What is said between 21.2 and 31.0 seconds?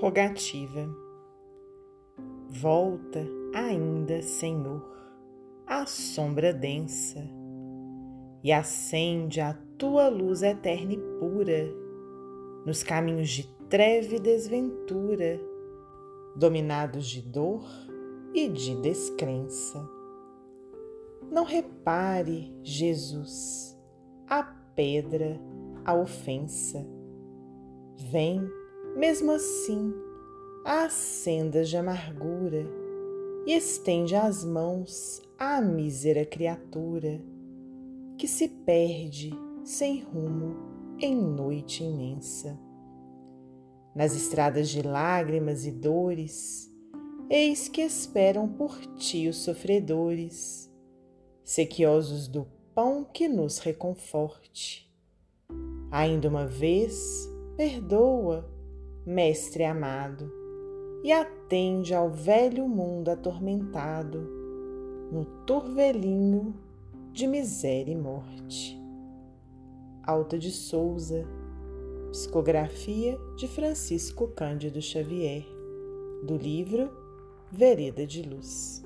Não repare, Jesus, a pedra, a ofensa. Vem mesmo assim, às